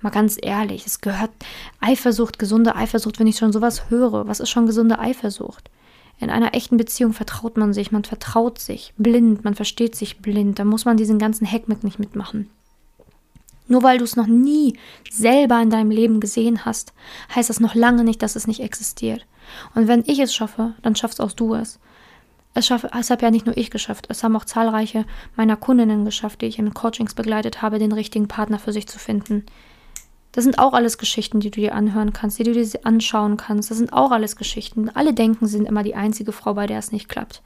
Mal 0.00 0.10
ganz 0.10 0.36
ehrlich, 0.40 0.84
es 0.84 1.00
gehört 1.00 1.30
Eifersucht, 1.80 2.38
gesunde 2.38 2.74
Eifersucht, 2.74 3.20
wenn 3.20 3.28
ich 3.28 3.36
schon 3.36 3.52
sowas 3.52 3.88
höre. 3.88 4.26
Was 4.26 4.40
ist 4.40 4.50
schon 4.50 4.66
gesunde 4.66 4.98
Eifersucht? 4.98 5.70
In 6.18 6.30
einer 6.30 6.54
echten 6.54 6.76
Beziehung 6.76 7.12
vertraut 7.12 7.56
man 7.56 7.72
sich, 7.72 7.92
man 7.92 8.02
vertraut 8.02 8.58
sich 8.58 8.92
blind, 8.96 9.44
man 9.44 9.54
versteht 9.54 9.94
sich 9.94 10.18
blind. 10.18 10.58
Da 10.58 10.64
muss 10.64 10.84
man 10.84 10.96
diesen 10.96 11.20
ganzen 11.20 11.46
Heckmeck 11.46 11.84
nicht 11.84 12.00
mitmachen. 12.00 12.50
Nur 13.68 13.84
weil 13.84 13.98
du 13.98 14.04
es 14.04 14.16
noch 14.16 14.26
nie 14.26 14.76
selber 15.08 15.60
in 15.62 15.70
deinem 15.70 15.92
Leben 15.92 16.18
gesehen 16.18 16.64
hast, 16.64 16.92
heißt 17.34 17.48
das 17.48 17.60
noch 17.60 17.76
lange 17.76 18.02
nicht, 18.02 18.22
dass 18.22 18.34
es 18.34 18.48
nicht 18.48 18.60
existiert. 18.60 19.24
Und 19.76 19.86
wenn 19.86 20.02
ich 20.06 20.18
es 20.18 20.34
schaffe, 20.34 20.74
dann 20.82 20.96
schaffst 20.96 21.20
auch 21.20 21.32
du 21.32 21.54
es. 21.54 21.78
Es, 22.54 22.66
schaff, 22.66 22.84
es 22.98 23.10
habe 23.10 23.22
ja 23.22 23.30
nicht 23.30 23.46
nur 23.46 23.56
ich 23.56 23.70
geschafft, 23.70 24.06
es 24.08 24.24
haben 24.24 24.34
auch 24.34 24.44
zahlreiche 24.44 25.04
meiner 25.36 25.56
Kundinnen 25.56 26.04
geschafft, 26.04 26.40
die 26.42 26.46
ich 26.46 26.58
in 26.58 26.74
Coachings 26.74 27.14
begleitet 27.14 27.62
habe, 27.62 27.78
den 27.78 27.92
richtigen 27.92 28.26
Partner 28.26 28.58
für 28.58 28.72
sich 28.72 28.88
zu 28.88 28.98
finden. 28.98 29.44
Das 30.32 30.44
sind 30.44 30.58
auch 30.58 30.72
alles 30.72 30.98
Geschichten, 30.98 31.40
die 31.40 31.50
du 31.50 31.60
dir 31.60 31.74
anhören 31.74 32.12
kannst, 32.12 32.38
die 32.38 32.44
du 32.44 32.52
dir 32.52 32.66
anschauen 32.84 33.36
kannst. 33.36 33.70
Das 33.70 33.78
sind 33.78 33.92
auch 33.92 34.10
alles 34.10 34.36
Geschichten. 34.36 34.88
Alle 34.90 35.14
denken, 35.14 35.46
sie 35.46 35.56
sind 35.56 35.66
immer 35.66 35.82
die 35.82 35.94
einzige 35.94 36.32
Frau, 36.32 36.54
bei 36.54 36.66
der 36.66 36.78
es 36.78 36.92
nicht 36.92 37.08
klappt. 37.08 37.42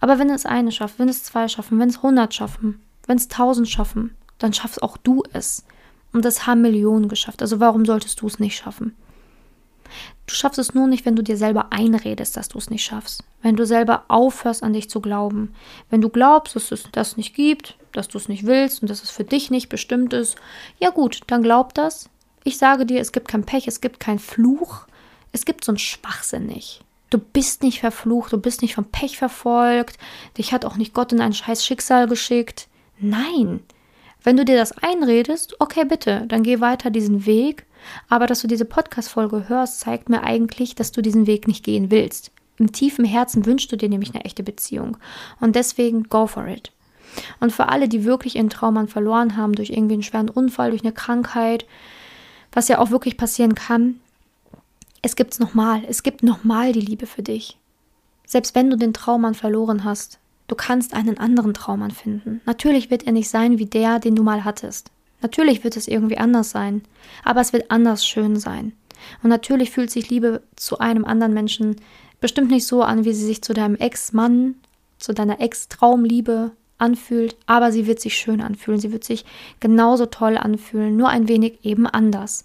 Aber 0.00 0.18
wenn 0.18 0.30
es 0.30 0.46
eine 0.46 0.72
schafft, 0.72 0.98
wenn 0.98 1.08
es 1.08 1.24
zwei 1.24 1.48
schaffen, 1.48 1.78
wenn 1.78 1.88
es 1.88 2.02
hundert 2.02 2.34
schaffen, 2.34 2.80
wenn 3.06 3.16
es 3.16 3.28
tausend 3.28 3.68
schaffen, 3.68 4.16
dann 4.38 4.52
schaffst 4.52 4.82
auch 4.82 4.96
du 4.96 5.22
es. 5.32 5.64
Und 6.12 6.24
das 6.24 6.46
haben 6.46 6.62
Millionen 6.62 7.08
geschafft. 7.08 7.42
Also 7.42 7.60
warum 7.60 7.84
solltest 7.84 8.20
du 8.20 8.26
es 8.26 8.38
nicht 8.38 8.56
schaffen? 8.56 8.94
Du 10.26 10.34
schaffst 10.34 10.58
es 10.58 10.74
nur 10.74 10.86
nicht, 10.86 11.06
wenn 11.06 11.16
du 11.16 11.22
dir 11.22 11.36
selber 11.36 11.72
einredest, 11.72 12.36
dass 12.36 12.48
du 12.48 12.58
es 12.58 12.70
nicht 12.70 12.84
schaffst. 12.84 13.22
Wenn 13.42 13.56
du 13.56 13.64
selber 13.64 14.04
aufhörst, 14.08 14.62
an 14.62 14.72
dich 14.72 14.90
zu 14.90 15.00
glauben. 15.00 15.54
Wenn 15.90 16.00
du 16.00 16.08
glaubst, 16.08 16.56
dass 16.56 16.72
es 16.72 16.88
das 16.92 17.16
nicht 17.16 17.34
gibt, 17.34 17.76
dass 17.92 18.08
du 18.08 18.18
es 18.18 18.28
nicht 18.28 18.46
willst 18.46 18.82
und 18.82 18.90
dass 18.90 19.02
es 19.02 19.10
für 19.10 19.24
dich 19.24 19.50
nicht 19.50 19.68
bestimmt 19.68 20.12
ist, 20.12 20.36
ja 20.78 20.90
gut, 20.90 21.20
dann 21.28 21.42
glaub 21.42 21.74
das. 21.74 22.08
Ich 22.44 22.58
sage 22.58 22.86
dir, 22.86 23.00
es 23.00 23.12
gibt 23.12 23.28
kein 23.28 23.44
Pech, 23.44 23.66
es 23.68 23.80
gibt 23.80 24.00
keinen 24.00 24.18
Fluch. 24.18 24.86
Es 25.32 25.44
gibt 25.44 25.64
so 25.64 25.72
einen 25.72 25.78
Schwachsinn 25.78 26.46
nicht. 26.46 26.82
Du 27.10 27.18
bist 27.18 27.62
nicht 27.62 27.80
verflucht, 27.80 28.32
du 28.32 28.38
bist 28.38 28.62
nicht 28.62 28.74
vom 28.74 28.86
Pech 28.86 29.18
verfolgt, 29.18 29.98
dich 30.38 30.52
hat 30.52 30.64
auch 30.64 30.76
nicht 30.76 30.94
Gott 30.94 31.12
in 31.12 31.20
ein 31.20 31.32
scheiß 31.32 31.64
Schicksal 31.64 32.08
geschickt. 32.08 32.68
Nein. 32.98 33.60
Wenn 34.22 34.36
du 34.36 34.44
dir 34.44 34.56
das 34.56 34.72
einredest, 34.78 35.60
okay, 35.60 35.84
bitte, 35.84 36.24
dann 36.26 36.42
geh 36.42 36.60
weiter 36.60 36.90
diesen 36.90 37.26
Weg 37.26 37.65
aber 38.08 38.26
dass 38.26 38.40
du 38.40 38.48
diese 38.48 38.64
Podcast-Folge 38.64 39.48
hörst, 39.48 39.80
zeigt 39.80 40.08
mir 40.08 40.22
eigentlich, 40.22 40.74
dass 40.74 40.92
du 40.92 41.02
diesen 41.02 41.26
Weg 41.26 41.46
nicht 41.46 41.64
gehen 41.64 41.90
willst. 41.90 42.30
Im 42.58 42.72
tiefen 42.72 43.04
Herzen 43.04 43.44
wünschst 43.46 43.70
du 43.70 43.76
dir 43.76 43.88
nämlich 43.88 44.14
eine 44.14 44.24
echte 44.24 44.42
Beziehung. 44.42 44.96
Und 45.40 45.56
deswegen 45.56 46.04
go 46.04 46.26
for 46.26 46.46
it. 46.46 46.72
Und 47.40 47.52
für 47.52 47.68
alle, 47.68 47.88
die 47.88 48.04
wirklich 48.04 48.36
ihren 48.36 48.50
Traummann 48.50 48.88
verloren 48.88 49.36
haben, 49.36 49.54
durch 49.54 49.70
irgendwie 49.70 49.94
einen 49.94 50.02
schweren 50.02 50.28
Unfall, 50.30 50.70
durch 50.70 50.82
eine 50.82 50.92
Krankheit, 50.92 51.66
was 52.52 52.68
ja 52.68 52.78
auch 52.78 52.90
wirklich 52.90 53.16
passieren 53.16 53.54
kann, 53.54 54.00
es 55.02 55.16
gibt's 55.16 55.38
nochmal. 55.38 55.82
Es 55.88 56.02
gibt 56.02 56.22
nochmal 56.22 56.72
die 56.72 56.80
Liebe 56.80 57.06
für 57.06 57.22
dich. 57.22 57.58
Selbst 58.26 58.54
wenn 58.54 58.70
du 58.70 58.76
den 58.76 58.92
Traummann 58.92 59.34
verloren 59.34 59.84
hast, 59.84 60.18
du 60.48 60.56
kannst 60.56 60.94
einen 60.94 61.18
anderen 61.18 61.54
Traummann 61.54 61.92
finden. 61.92 62.40
Natürlich 62.44 62.90
wird 62.90 63.04
er 63.04 63.12
nicht 63.12 63.28
sein 63.28 63.58
wie 63.58 63.66
der, 63.66 64.00
den 64.00 64.16
du 64.16 64.22
mal 64.22 64.44
hattest. 64.44 64.90
Natürlich 65.22 65.64
wird 65.64 65.76
es 65.76 65.88
irgendwie 65.88 66.18
anders 66.18 66.50
sein, 66.50 66.82
aber 67.24 67.40
es 67.40 67.52
wird 67.52 67.70
anders 67.70 68.06
schön 68.06 68.36
sein. 68.36 68.72
Und 69.22 69.30
natürlich 69.30 69.70
fühlt 69.70 69.90
sich 69.90 70.10
Liebe 70.10 70.42
zu 70.56 70.78
einem 70.78 71.04
anderen 71.04 71.34
Menschen 71.34 71.76
bestimmt 72.20 72.50
nicht 72.50 72.66
so 72.66 72.82
an, 72.82 73.04
wie 73.04 73.12
sie 73.12 73.24
sich 73.24 73.42
zu 73.42 73.54
deinem 73.54 73.76
Ex-Mann, 73.76 74.56
zu 74.98 75.12
deiner 75.12 75.40
Ex-Traumliebe 75.40 76.52
anfühlt, 76.78 77.36
aber 77.46 77.72
sie 77.72 77.86
wird 77.86 78.00
sich 78.00 78.16
schön 78.16 78.40
anfühlen, 78.40 78.80
sie 78.80 78.92
wird 78.92 79.04
sich 79.04 79.24
genauso 79.60 80.06
toll 80.06 80.36
anfühlen, 80.36 80.96
nur 80.96 81.08
ein 81.08 81.28
wenig 81.28 81.64
eben 81.64 81.86
anders. 81.86 82.44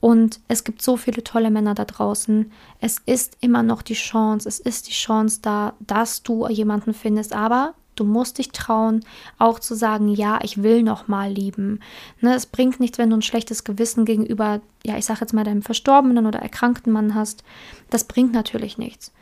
Und 0.00 0.40
es 0.46 0.64
gibt 0.64 0.82
so 0.82 0.96
viele 0.96 1.24
tolle 1.24 1.50
Männer 1.50 1.74
da 1.74 1.84
draußen. 1.84 2.52
Es 2.80 2.98
ist 3.06 3.36
immer 3.40 3.62
noch 3.62 3.82
die 3.82 3.94
Chance, 3.94 4.48
es 4.48 4.60
ist 4.60 4.88
die 4.88 4.92
Chance 4.92 5.40
da, 5.42 5.74
dass 5.80 6.22
du 6.22 6.46
jemanden 6.48 6.94
findest, 6.94 7.32
aber 7.32 7.74
Du 7.98 8.04
musst 8.04 8.38
dich 8.38 8.50
trauen, 8.50 9.04
auch 9.38 9.58
zu 9.58 9.74
sagen, 9.74 10.08
ja, 10.08 10.38
ich 10.42 10.62
will 10.62 10.82
noch 10.82 11.08
mal 11.08 11.32
lieben. 11.32 11.80
Ne, 12.20 12.34
es 12.34 12.46
bringt 12.46 12.78
nichts, 12.78 12.98
wenn 12.98 13.10
du 13.10 13.16
ein 13.16 13.22
schlechtes 13.22 13.64
Gewissen 13.64 14.04
gegenüber, 14.04 14.60
ja, 14.86 14.96
ich 14.96 15.04
sage 15.04 15.20
jetzt 15.22 15.32
mal 15.32 15.44
deinem 15.44 15.62
verstorbenen 15.62 16.26
oder 16.26 16.38
erkrankten 16.38 16.92
Mann 16.92 17.14
hast. 17.14 17.42
Das 17.90 18.04
bringt 18.04 18.32
natürlich 18.32 18.78
nichts. 18.78 19.12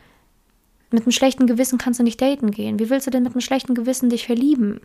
Mit 0.90 1.04
einem 1.04 1.12
schlechten 1.12 1.46
Gewissen 1.46 1.78
kannst 1.78 2.00
du 2.00 2.04
nicht 2.04 2.20
daten 2.20 2.50
gehen. 2.50 2.78
Wie 2.78 2.90
willst 2.90 3.06
du 3.06 3.10
denn 3.10 3.22
mit 3.22 3.32
einem 3.32 3.40
schlechten 3.40 3.74
Gewissen 3.74 4.10
dich 4.10 4.26
verlieben? 4.26 4.80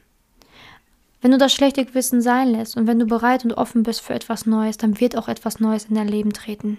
Wenn 1.22 1.32
du 1.32 1.38
das 1.38 1.54
schlechte 1.54 1.86
Gewissen 1.86 2.22
sein 2.22 2.50
lässt 2.50 2.78
und 2.78 2.88
wenn 2.88 2.98
du 2.98 3.06
bereit 3.06 3.44
und 3.44 3.54
offen 3.54 3.84
bist 3.84 4.02
für 4.02 4.14
etwas 4.14 4.46
Neues, 4.46 4.78
dann 4.78 5.00
wird 5.00 5.18
auch 5.18 5.28
etwas 5.28 5.60
Neues 5.60 5.86
in 5.86 5.96
dein 5.96 6.08
Leben 6.08 6.34
treten. 6.34 6.78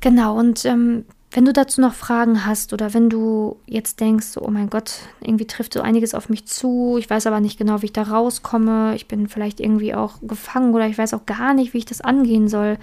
Genau, 0.00 0.38
und 0.38 0.64
ähm, 0.64 1.04
wenn 1.32 1.44
du 1.44 1.52
dazu 1.52 1.80
noch 1.80 1.94
Fragen 1.94 2.44
hast 2.44 2.72
oder 2.72 2.92
wenn 2.92 3.08
du 3.08 3.56
jetzt 3.66 4.00
denkst, 4.00 4.36
oh 4.36 4.50
mein 4.50 4.68
Gott, 4.68 4.94
irgendwie 5.20 5.46
trifft 5.46 5.74
so 5.74 5.80
einiges 5.80 6.14
auf 6.14 6.28
mich 6.28 6.46
zu, 6.46 6.96
ich 6.98 7.08
weiß 7.08 7.26
aber 7.26 7.40
nicht 7.40 7.56
genau, 7.56 7.82
wie 7.82 7.86
ich 7.86 7.92
da 7.92 8.02
rauskomme, 8.02 8.96
ich 8.96 9.06
bin 9.06 9.28
vielleicht 9.28 9.60
irgendwie 9.60 9.94
auch 9.94 10.14
gefangen 10.22 10.74
oder 10.74 10.88
ich 10.88 10.98
weiß 10.98 11.14
auch 11.14 11.26
gar 11.26 11.54
nicht, 11.54 11.72
wie 11.72 11.78
ich 11.78 11.84
das 11.84 12.00
angehen 12.00 12.48
soll, 12.48 12.78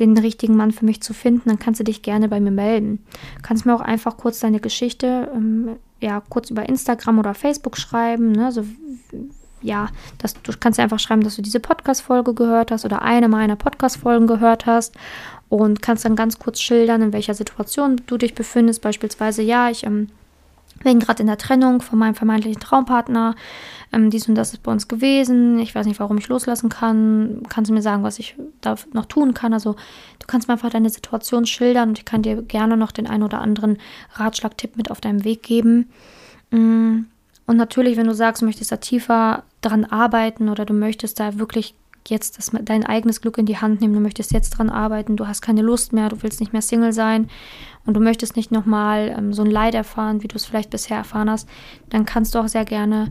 den 0.00 0.18
richtigen 0.18 0.56
Mann 0.56 0.72
für 0.72 0.84
mich 0.84 1.02
zu 1.02 1.14
finden, 1.14 1.48
dann 1.48 1.60
kannst 1.60 1.78
du 1.78 1.84
dich 1.84 2.02
gerne 2.02 2.28
bei 2.28 2.40
mir 2.40 2.50
melden. 2.50 3.04
Du 3.36 3.42
kannst 3.42 3.64
mir 3.64 3.74
auch 3.76 3.80
einfach 3.80 4.16
kurz 4.16 4.40
deine 4.40 4.58
Geschichte, 4.58 5.30
ähm, 5.32 5.76
ja, 6.00 6.20
kurz 6.28 6.50
über 6.50 6.68
Instagram 6.68 7.20
oder 7.20 7.34
Facebook 7.34 7.76
schreiben, 7.76 8.32
ne, 8.32 8.50
so 8.50 8.64
ja, 9.64 9.88
das, 10.18 10.34
du 10.34 10.52
kannst 10.60 10.78
einfach 10.78 10.98
schreiben, 10.98 11.22
dass 11.22 11.36
du 11.36 11.42
diese 11.42 11.58
Podcast-Folge 11.58 12.34
gehört 12.34 12.70
hast 12.70 12.84
oder 12.84 13.00
eine 13.00 13.28
meiner 13.28 13.56
Podcast-Folgen 13.56 14.26
gehört 14.26 14.66
hast 14.66 14.94
und 15.48 15.82
kannst 15.82 16.04
dann 16.04 16.16
ganz 16.16 16.38
kurz 16.38 16.60
schildern, 16.60 17.02
in 17.02 17.12
welcher 17.12 17.34
Situation 17.34 18.00
du 18.06 18.16
dich 18.16 18.34
befindest. 18.34 18.82
Beispielsweise, 18.82 19.42
ja, 19.42 19.70
ich 19.70 19.84
ähm, 19.84 20.08
bin 20.82 21.00
gerade 21.00 21.22
in 21.22 21.26
der 21.26 21.38
Trennung 21.38 21.80
von 21.80 21.98
meinem 21.98 22.14
vermeintlichen 22.14 22.60
Traumpartner. 22.60 23.34
Ähm, 23.92 24.10
dies 24.10 24.28
und 24.28 24.34
das 24.34 24.52
ist 24.52 24.62
bei 24.62 24.72
uns 24.72 24.88
gewesen. 24.88 25.58
Ich 25.58 25.74
weiß 25.74 25.86
nicht, 25.86 26.00
warum 26.00 26.18
ich 26.18 26.28
loslassen 26.28 26.68
kann. 26.68 27.42
Kannst 27.48 27.70
du 27.70 27.74
mir 27.74 27.82
sagen, 27.82 28.02
was 28.02 28.18
ich 28.18 28.36
da 28.60 28.76
noch 28.92 29.06
tun 29.06 29.34
kann? 29.34 29.52
Also, 29.52 29.74
du 30.18 30.26
kannst 30.26 30.48
mir 30.48 30.54
einfach 30.54 30.70
deine 30.70 30.90
Situation 30.90 31.46
schildern 31.46 31.90
und 31.90 31.98
ich 31.98 32.04
kann 32.04 32.22
dir 32.22 32.42
gerne 32.42 32.76
noch 32.76 32.92
den 32.92 33.06
einen 33.06 33.22
oder 33.22 33.40
anderen 33.40 33.78
Ratschlag-Tipp 34.14 34.76
mit 34.76 34.90
auf 34.90 35.00
deinem 35.00 35.24
Weg 35.24 35.42
geben. 35.42 35.90
Mm, 36.50 37.02
und 37.46 37.56
natürlich, 37.56 37.96
wenn 37.96 38.06
du 38.06 38.14
sagst, 38.14 38.42
du 38.42 38.46
möchtest 38.46 38.72
da 38.72 38.76
tiefer 38.78 39.44
dran 39.60 39.84
arbeiten 39.84 40.48
oder 40.48 40.64
du 40.64 40.72
möchtest 40.72 41.20
da 41.20 41.38
wirklich 41.38 41.74
jetzt 42.08 42.38
das, 42.38 42.50
dein 42.62 42.84
eigenes 42.84 43.20
Glück 43.20 43.38
in 43.38 43.46
die 43.46 43.58
Hand 43.58 43.80
nehmen, 43.80 43.94
du 43.94 44.00
möchtest 44.00 44.32
jetzt 44.32 44.50
dran 44.50 44.70
arbeiten, 44.70 45.16
du 45.16 45.26
hast 45.26 45.42
keine 45.42 45.62
Lust 45.62 45.92
mehr, 45.92 46.08
du 46.08 46.22
willst 46.22 46.40
nicht 46.40 46.52
mehr 46.52 46.62
Single 46.62 46.92
sein. 46.92 47.28
Und 47.86 47.94
du 47.94 48.00
möchtest 48.00 48.36
nicht 48.36 48.50
nochmal 48.50 49.14
ähm, 49.16 49.32
so 49.32 49.42
ein 49.42 49.50
Leid 49.50 49.74
erfahren, 49.74 50.22
wie 50.22 50.28
du 50.28 50.36
es 50.36 50.46
vielleicht 50.46 50.70
bisher 50.70 50.96
erfahren 50.96 51.30
hast, 51.30 51.48
dann 51.90 52.06
kannst 52.06 52.34
du 52.34 52.38
auch 52.38 52.48
sehr 52.48 52.64
gerne 52.64 53.10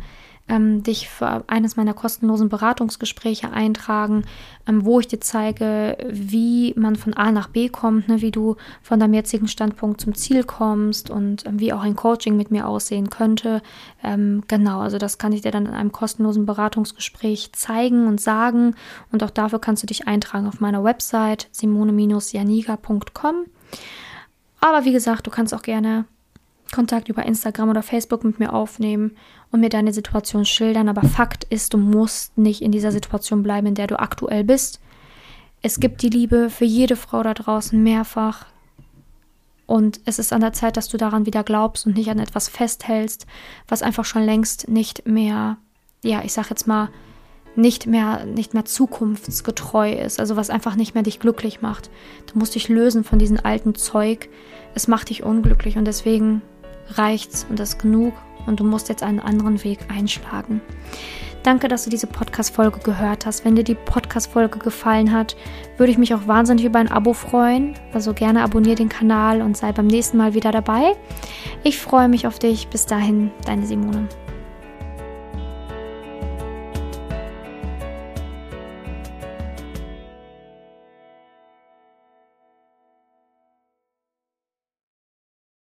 ähm, 0.54 0.84
dich 0.84 1.10
für 1.10 1.44
eines 1.48 1.76
meiner 1.76 1.96
kostenlosen 1.96 2.48
Beratungsgespräche 2.48 3.52
eintragen, 3.52 4.24
ähm, 4.68 4.86
wo 4.86 5.00
ich 5.00 5.08
dir 5.08 5.20
zeige, 5.20 5.98
wie 6.08 6.74
man 6.78 6.96
von 6.96 7.16
A 7.16 7.32
nach 7.32 7.48
B 7.48 7.70
kommt, 7.70 8.08
ne, 8.08 8.22
wie 8.22 8.30
du 8.30 8.56
von 8.84 9.00
deinem 9.00 9.16
jetzigen 9.16 9.48
Standpunkt 9.48 10.00
zum 10.00 10.14
Ziel 10.14 10.44
kommst 10.44 11.10
und 11.10 11.48
ähm, 11.48 11.60
wie 11.60 11.74
auch 11.74 11.82
ein 11.82 11.96
Coaching 11.96 12.38
mit 12.38 12.52
mir 12.52 12.68
aussehen 12.68 13.10
könnte. 13.10 13.64
Ähm, 14.04 14.44
genau, 14.48 14.82
also 14.82 15.00
das 15.00 15.18
kann 15.18 15.34
ich 15.34 15.42
dir 15.42 15.52
dann 15.52 15.66
in 15.66 15.74
einem 15.74 15.92
kostenlosen 15.92 16.46
Beratungsgespräch 16.46 17.52
zeigen 17.54 18.08
und 18.08 18.22
sagen. 18.22 18.76
Und 19.12 19.24
auch 19.24 19.32
dafür 19.32 19.60
kannst 19.60 19.82
du 19.82 19.88
dich 19.88 20.08
eintragen 20.08 20.48
auf 20.48 20.60
meiner 20.60 20.84
Website 20.84 21.48
simone-janiga.com. 21.52 23.46
Aber 24.60 24.86
wie 24.86 24.94
gesagt, 24.94 25.26
du 25.28 25.32
kannst 25.32 25.54
auch 25.54 25.64
gerne 25.64 26.06
Kontakt 26.72 27.10
über 27.10 27.26
Instagram 27.26 27.70
oder 27.70 27.84
Facebook 27.84 28.24
mit 28.24 28.40
mir 28.40 28.54
aufnehmen 28.54 29.16
und 29.52 29.60
mir 29.60 29.70
deine 29.70 29.94
Situation 29.94 30.46
schildern. 30.46 30.90
Aber 30.90 31.04
Fakt 31.04 31.44
ist, 31.46 31.74
du 31.74 31.78
musst 31.78 32.38
nicht 32.38 32.62
in 32.62 32.72
dieser 32.72 32.92
Situation 32.92 33.44
bleiben, 33.44 33.68
in 33.68 33.76
der 33.76 33.88
du 33.88 34.00
aktuell 34.00 34.44
bist. 34.44 34.80
Es 35.62 35.80
gibt 35.80 36.02
die 36.02 36.10
Liebe 36.10 36.50
für 36.50 36.66
jede 36.66 36.96
Frau 36.96 37.24
da 37.24 37.34
draußen 37.34 37.82
mehrfach. 37.82 38.48
Und 39.66 40.02
es 40.06 40.20
ist 40.20 40.34
an 40.34 40.42
der 40.42 40.54
Zeit, 40.54 40.76
dass 40.76 40.90
du 40.90 40.98
daran 40.98 41.26
wieder 41.26 41.44
glaubst 41.44 41.86
und 41.86 41.96
nicht 41.96 42.10
an 42.10 42.20
etwas 42.20 42.50
festhältst, 42.50 43.26
was 43.68 43.82
einfach 43.82 44.06
schon 44.06 44.24
längst 44.24 44.68
nicht 44.68 45.08
mehr 45.08 45.58
ja, 46.04 46.22
ich 46.24 46.34
sag 46.34 46.50
jetzt 46.50 46.68
mal, 46.68 46.90
nicht 47.56 47.86
mehr, 47.86 48.26
nicht 48.26 48.54
mehr 48.54 48.66
zukunftsgetreu 48.66 49.94
ist, 49.94 50.20
also 50.20 50.36
was 50.36 50.50
einfach 50.50 50.76
nicht 50.76 50.96
mehr 50.96 51.04
dich 51.04 51.20
glücklich 51.20 51.62
macht. 51.62 51.90
Du 52.32 52.40
musst 52.40 52.56
dich 52.56 52.68
lösen 52.68 53.04
von 53.04 53.20
diesem 53.20 53.40
alten 53.44 53.76
Zeug. 53.76 54.30
Es 54.74 54.88
macht 54.88 55.10
dich 55.10 55.24
unglücklich 55.24 55.78
und 55.78 55.86
deswegen 55.86 56.42
reicht's 56.90 57.46
und 57.50 57.60
das 57.60 57.70
ist 57.70 57.80
genug 57.80 58.14
und 58.46 58.60
du 58.60 58.64
musst 58.64 58.90
jetzt 58.90 59.04
einen 59.04 59.20
anderen 59.20 59.64
Weg 59.64 59.80
einschlagen. 59.90 60.62
Danke, 61.44 61.68
dass 61.68 61.84
du 61.84 61.90
diese 61.90 62.08
Podcast-Folge 62.08 62.80
gehört 62.80 63.26
hast. 63.26 63.44
Wenn 63.44 63.56
dir 63.56 63.66
die 63.66 63.76
Podcast-Folge 63.76 64.60
gefallen 64.60 65.12
hat, 65.12 65.36
würde 65.78 65.92
ich 65.92 65.98
mich 65.98 66.14
auch 66.16 66.26
wahnsinnig 66.26 66.64
über 66.64 66.80
ein 66.80 66.90
Abo 66.90 67.12
freuen. 67.12 67.74
Also 67.92 68.14
gerne 68.14 68.44
abonniere 68.44 68.76
den 68.76 68.88
Kanal 68.88 69.42
und 69.42 69.58
sei 69.58 69.74
beim 69.74 69.88
nächsten 69.88 70.16
Mal 70.16 70.34
wieder 70.34 70.54
dabei. 70.54 70.96
Ich 71.64 71.80
freue 71.80 72.08
mich 72.08 72.28
auf 72.28 72.40
dich. 72.40 72.70
Bis 72.70 72.86
dahin, 72.86 73.30
deine 73.46 73.66
Simone. 73.66 74.08